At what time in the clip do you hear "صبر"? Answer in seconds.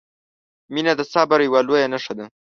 1.13-1.39